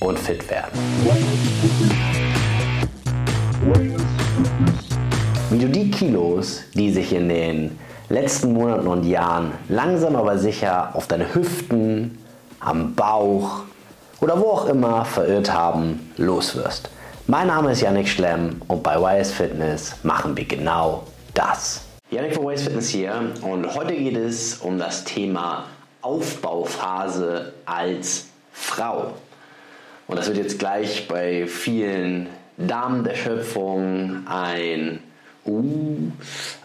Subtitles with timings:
[0.00, 0.78] und fit werden.
[5.50, 10.90] Wie du die Kilos, die sich in den letzten Monaten und Jahren langsam aber sicher
[10.94, 12.18] auf deine Hüften,
[12.60, 13.62] am Bauch
[14.20, 16.90] oder wo auch immer verirrt haben, loswirst.
[17.26, 21.04] Mein Name ist Yannick Schlemm und bei YS Fitness machen wir genau
[21.34, 21.82] das.
[22.10, 25.64] Yannick von YS Fitness hier und heute geht es um das Thema
[26.02, 29.14] Aufbauphase als Frau.
[30.06, 35.00] Und das wird jetzt gleich bei vielen Damen der Schöpfung ein
[35.46, 36.10] uh,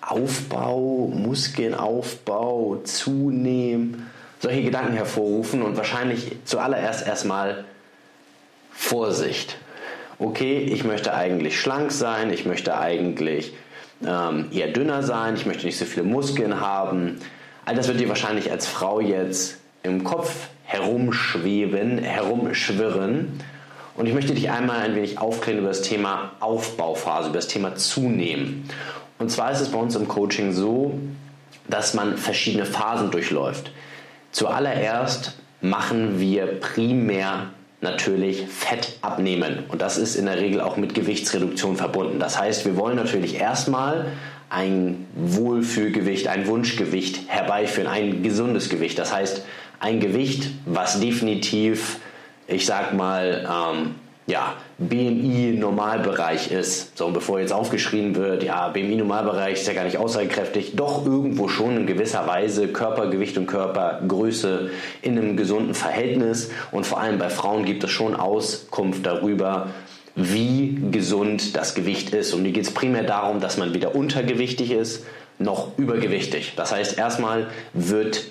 [0.00, 7.64] Aufbau, Muskelaufbau, zunehmen, solche Gedanken hervorrufen und wahrscheinlich zuallererst erstmal
[8.72, 9.56] Vorsicht.
[10.18, 13.52] Okay, ich möchte eigentlich schlank sein, ich möchte eigentlich
[14.06, 17.18] ähm, eher dünner sein, ich möchte nicht so viele Muskeln haben.
[17.64, 23.40] All das wird dir wahrscheinlich als Frau jetzt im Kopf herumschweben, herumschwirren.
[23.96, 27.74] Und ich möchte dich einmal ein wenig aufklären über das Thema Aufbauphase, über das Thema
[27.74, 28.68] Zunehmen.
[29.18, 30.98] Und zwar ist es bei uns im Coaching so,
[31.68, 33.72] dass man verschiedene Phasen durchläuft.
[34.30, 37.46] Zuallererst machen wir primär
[37.80, 39.64] natürlich Fett abnehmen.
[39.68, 42.18] Und das ist in der Regel auch mit Gewichtsreduktion verbunden.
[42.20, 44.12] Das heißt, wir wollen natürlich erstmal
[44.50, 48.98] ein Wohlfühlgewicht, ein Wunschgewicht herbeiführen, ein gesundes Gewicht.
[48.98, 49.42] Das heißt,
[49.80, 51.98] ein Gewicht, was definitiv,
[52.46, 53.94] ich sag mal, ähm,
[54.28, 56.98] ja, BMI-Normalbereich ist.
[56.98, 61.48] So, und bevor jetzt aufgeschrieben wird, ja, BMI-Normalbereich ist ja gar nicht aussagekräftig, doch irgendwo
[61.48, 66.50] schon in gewisser Weise Körpergewicht und Körpergröße in einem gesunden Verhältnis.
[66.72, 69.68] Und vor allem bei Frauen gibt es schon Auskunft darüber,
[70.14, 72.34] wie gesund das Gewicht ist.
[72.34, 75.04] Und mir geht es primär darum, dass man weder untergewichtig ist
[75.38, 76.54] noch übergewichtig.
[76.56, 78.24] Das heißt, erstmal wird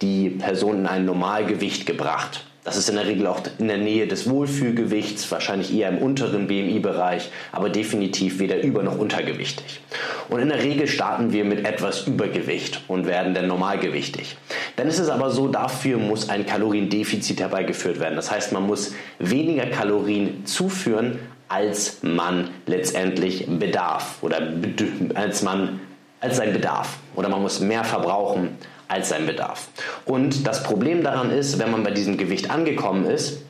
[0.00, 2.44] die Person in ein Normalgewicht gebracht.
[2.68, 6.48] Das ist in der Regel auch in der Nähe des Wohlfühlgewichts, wahrscheinlich eher im unteren
[6.48, 9.80] BMI-Bereich, aber definitiv weder über noch untergewichtig.
[10.28, 14.36] Und in der Regel starten wir mit etwas Übergewicht und werden dann normalgewichtig.
[14.76, 18.16] Dann ist es aber so, dafür muss ein Kaloriendefizit herbeigeführt werden.
[18.16, 24.42] Das heißt, man muss weniger Kalorien zuführen, als man letztendlich bedarf oder
[25.14, 25.80] als man
[26.20, 28.58] als sein Bedarf oder man muss mehr verbrauchen
[28.88, 29.68] als sein Bedarf.
[30.04, 33.42] Und das Problem daran ist, wenn man bei diesem Gewicht angekommen ist,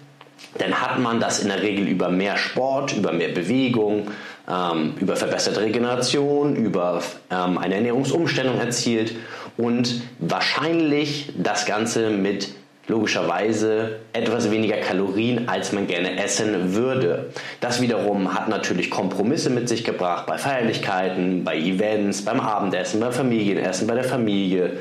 [0.58, 4.08] dann hat man das in der Regel über mehr Sport, über mehr Bewegung,
[4.48, 9.14] ähm, über verbesserte Regeneration, über ähm, eine Ernährungsumstellung erzielt
[9.56, 12.54] und wahrscheinlich das Ganze mit
[12.86, 17.26] logischerweise etwas weniger Kalorien, als man gerne essen würde.
[17.60, 23.12] Das wiederum hat natürlich Kompromisse mit sich gebracht bei Feierlichkeiten, bei Events, beim Abendessen, beim
[23.12, 24.78] Familienessen, bei der Familie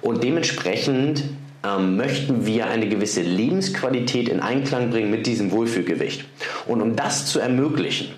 [0.00, 1.24] und dementsprechend
[1.64, 6.24] ähm, möchten wir eine gewisse Lebensqualität in Einklang bringen mit diesem Wohlfühlgewicht.
[6.66, 8.14] Und um das zu ermöglichen,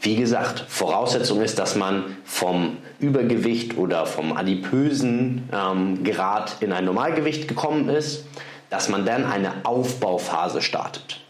[0.00, 6.84] wie gesagt, Voraussetzung ist, dass man vom Übergewicht oder vom adipösen ähm, Grad in ein
[6.84, 8.24] Normalgewicht gekommen ist,
[8.70, 11.20] dass man dann eine Aufbauphase startet.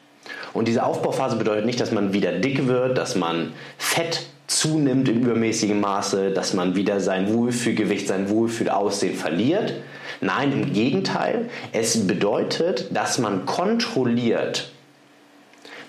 [0.52, 5.22] Und diese Aufbauphase bedeutet nicht, dass man wieder dick wird, dass man Fett zunimmt in
[5.22, 9.75] übermäßigem Maße, dass man wieder sein Wohlfühlgewicht, sein Wohlfühlaussehen verliert.
[10.20, 14.72] Nein, im Gegenteil, es bedeutet, dass man kontrolliert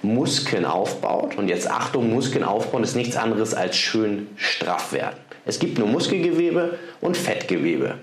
[0.02, 1.38] Muskeln aufbaut.
[1.38, 5.18] Und jetzt Achtung, Muskeln aufbauen ist nichts anderes als schön straff werden.
[5.46, 7.96] Es gibt nur Muskelgewebe und Fettgewebe.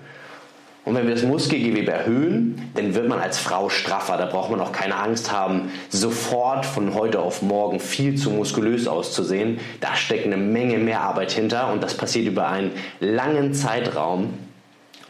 [0.87, 4.15] Und wenn wir das Muskelgewebe erhöhen, dann wird man als Frau straffer.
[4.15, 8.87] Da braucht man auch keine Angst haben, sofort von heute auf morgen viel zu muskulös
[8.87, 9.59] auszusehen.
[9.81, 12.71] Da steckt eine Menge mehr Arbeit hinter und das passiert über einen
[13.01, 14.35] langen Zeitraum.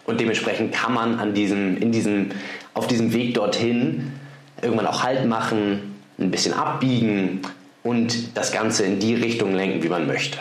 [0.06, 2.32] Und dementsprechend kann man an diesem, in diesem,
[2.74, 4.14] auf diesem Weg dorthin
[4.64, 7.42] irgendwann auch Halt machen, ein bisschen abbiegen
[7.84, 10.40] und das Ganze in die Richtung lenken, wie man möchte.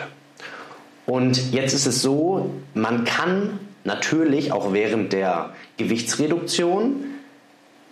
[1.05, 7.05] Und jetzt ist es so, man kann natürlich auch während der Gewichtsreduktion.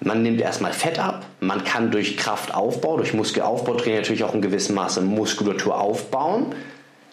[0.01, 1.25] Man nimmt erstmal Fett ab.
[1.39, 6.53] Man kann durch Kraftaufbau, durch Muskelaufbautraining natürlich auch in gewissem Maße Muskulatur aufbauen.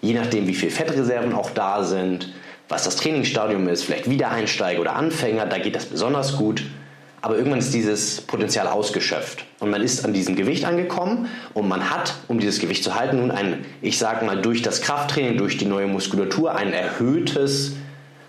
[0.01, 2.35] Je nachdem, wie viel Fettreserven auch da sind,
[2.69, 6.65] was das Trainingsstadium ist, vielleicht Wiedereinsteiger oder Anfänger, da geht das besonders gut.
[7.21, 11.89] Aber irgendwann ist dieses Potenzial ausgeschöpft und man ist an diesem Gewicht angekommen und man
[11.89, 15.57] hat, um dieses Gewicht zu halten, nun ein, ich sage mal, durch das Krafttraining, durch
[15.57, 17.77] die neue Muskulatur ein erhöhtes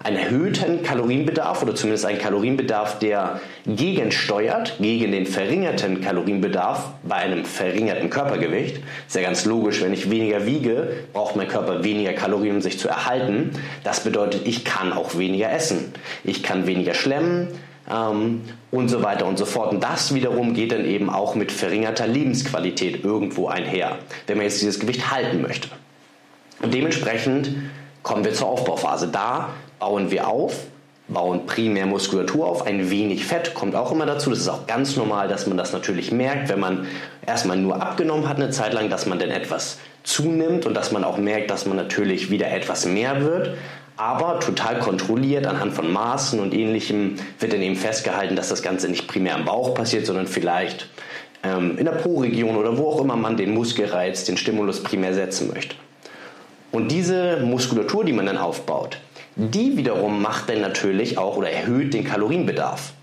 [0.03, 7.45] einen erhöhten Kalorienbedarf oder zumindest einen Kalorienbedarf, der gegensteuert gegen den verringerten Kalorienbedarf bei einem
[7.45, 8.81] verringerten Körpergewicht.
[9.07, 12.77] Ist ja ganz logisch, wenn ich weniger wiege, braucht mein Körper weniger Kalorien, um sich
[12.77, 13.51] zu erhalten.
[13.83, 15.93] Das bedeutet, ich kann auch weniger essen.
[16.23, 17.47] Ich kann weniger schlemmen.
[17.89, 18.41] ähm,
[18.71, 19.71] und so weiter und so fort.
[19.71, 23.97] Und das wiederum geht dann eben auch mit verringerter Lebensqualität irgendwo einher,
[24.27, 25.67] wenn man jetzt dieses Gewicht halten möchte.
[26.61, 27.51] Und dementsprechend
[28.03, 29.09] kommen wir zur Aufbauphase.
[29.09, 29.49] Da
[29.83, 30.55] bauen wir auf,
[31.09, 34.29] bauen primär Muskulatur auf, ein wenig Fett kommt auch immer dazu.
[34.29, 36.87] Das ist auch ganz normal, dass man das natürlich merkt, wenn man
[37.25, 41.03] erstmal nur abgenommen hat eine Zeit lang, dass man dann etwas zunimmt und dass man
[41.03, 43.57] auch merkt, dass man natürlich wieder etwas mehr wird.
[43.97, 48.87] Aber total kontrolliert anhand von Maßen und ähnlichem wird dann eben festgehalten, dass das Ganze
[48.87, 50.87] nicht primär am Bauch passiert, sondern vielleicht
[51.43, 55.51] ähm, in der Po-Region oder wo auch immer man den Muskelreiz, den Stimulus primär setzen
[55.53, 55.75] möchte.
[56.71, 58.97] Und diese Muskulatur, die man dann aufbaut,
[59.35, 62.93] die wiederum macht dann natürlich auch oder erhöht den Kalorienbedarf.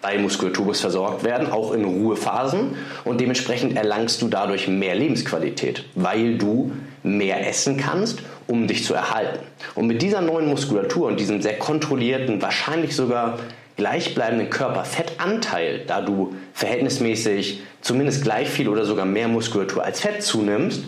[0.00, 5.84] Weil Muskulatur muss versorgt werden, auch in Ruhephasen und dementsprechend erlangst du dadurch mehr Lebensqualität,
[5.94, 6.72] weil du
[7.04, 9.38] mehr essen kannst, um dich zu erhalten.
[9.74, 13.38] Und mit dieser neuen Muskulatur und diesem sehr kontrollierten, wahrscheinlich sogar
[13.76, 20.84] gleichbleibenden Körperfettanteil, da du verhältnismäßig zumindest gleich viel oder sogar mehr Muskulatur als Fett zunimmst,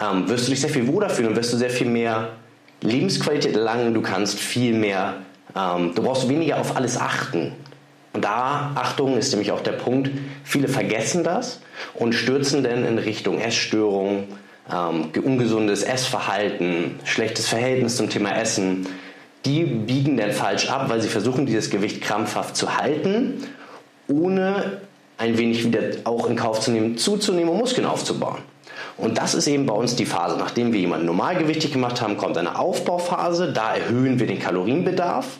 [0.00, 2.32] ähm, wirst du dich sehr viel wohler fühlen und wirst du sehr viel mehr
[2.84, 3.94] Lebensqualität erlangen.
[3.94, 5.16] Du kannst viel mehr,
[5.56, 7.52] ähm, du brauchst weniger auf alles achten.
[8.12, 10.10] Und da, Achtung, ist nämlich auch der Punkt,
[10.44, 11.60] viele vergessen das
[11.94, 14.28] und stürzen dann in Richtung Essstörung,
[14.72, 18.86] ähm, ungesundes Essverhalten, schlechtes Verhältnis zum Thema Essen.
[19.44, 23.42] Die biegen dann falsch ab, weil sie versuchen, dieses Gewicht krampfhaft zu halten,
[24.08, 24.78] ohne
[25.18, 28.38] ein wenig wieder auch in Kauf zu nehmen, zuzunehmen und Muskeln aufzubauen.
[28.96, 30.36] Und das ist eben bei uns die Phase.
[30.38, 33.52] Nachdem wir jemanden normalgewichtig gemacht haben, kommt eine Aufbauphase.
[33.52, 35.38] Da erhöhen wir den Kalorienbedarf.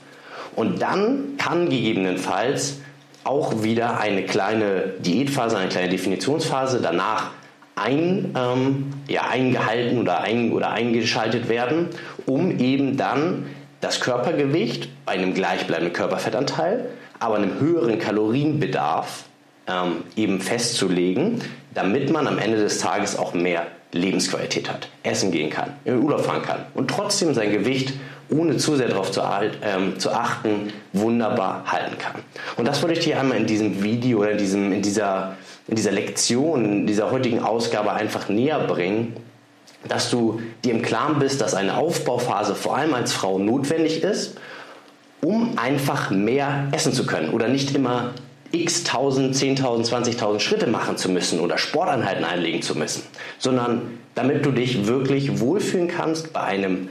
[0.56, 2.78] Und dann kann gegebenenfalls
[3.24, 7.30] auch wieder eine kleine Diätphase, eine kleine Definitionsphase danach
[7.76, 11.88] ein, ähm, ja, eingehalten oder, ein, oder eingeschaltet werden,
[12.26, 13.46] um eben dann
[13.80, 16.86] das Körpergewicht bei einem gleichbleibenden Körperfettanteil,
[17.18, 19.24] aber einem höheren Kalorienbedarf
[19.66, 21.40] ähm, eben festzulegen,
[21.72, 26.02] damit man am Ende des Tages auch mehr Lebensqualität hat, essen gehen kann, in den
[26.02, 27.94] Urlaub fahren kann und trotzdem sein Gewicht
[28.30, 29.20] ohne zu sehr darauf zu,
[29.62, 32.22] ähm, zu, achten, wunderbar halten kann.
[32.56, 35.36] Und das wollte ich dir einmal in diesem Video oder in, diesem, in, dieser,
[35.68, 39.14] in dieser Lektion, in dieser heutigen Ausgabe einfach näher bringen,
[39.88, 44.38] dass du dir im Klaren bist, dass eine Aufbauphase vor allem als Frau notwendig ist,
[45.20, 48.12] um einfach mehr essen zu können oder nicht immer
[48.62, 53.02] x tausend, 10.000, 20.000 Schritte machen zu müssen oder Sporteinheiten einlegen zu müssen,
[53.38, 56.88] sondern damit du dich wirklich wohlfühlen kannst bei einem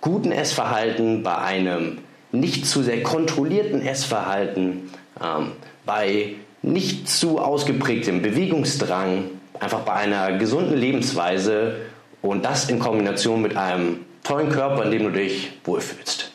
[0.00, 1.98] guten Essverhalten, bei einem
[2.32, 4.90] nicht zu sehr kontrollierten Essverhalten,
[5.22, 5.52] ähm,
[5.84, 9.24] bei nicht zu ausgeprägtem Bewegungsdrang,
[9.58, 11.76] einfach bei einer gesunden Lebensweise
[12.22, 16.30] und das in Kombination mit einem tollen Körper, in dem du dich wohlfühlst.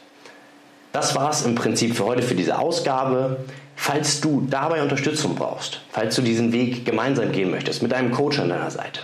[0.92, 3.38] Das war es im Prinzip für heute für diese Ausgabe.
[3.80, 8.40] Falls du dabei Unterstützung brauchst, falls du diesen Weg gemeinsam gehen möchtest, mit einem Coach
[8.40, 9.02] an deiner Seite,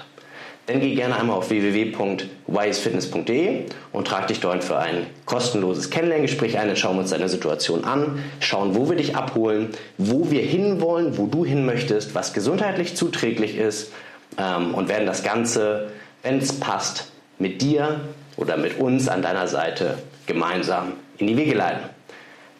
[0.66, 6.68] dann geh gerne einmal auf www.wisefitness.de und trag dich dort für ein kostenloses Kennenlerngespräch ein.
[6.68, 11.16] Dann schauen wir uns deine Situation an, schauen, wo wir dich abholen, wo wir hinwollen,
[11.18, 13.92] wo du hin möchtest, was gesundheitlich zuträglich ist
[14.38, 15.92] ähm, und werden das Ganze,
[16.24, 18.00] wenn es passt, mit dir
[18.38, 21.93] oder mit uns an deiner Seite gemeinsam in die Wege leiten.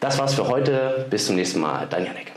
[0.04, 1.06] Das war's für heute.
[1.08, 1.86] Bis zum nächsten Mal.
[1.88, 2.33] Dein Janik.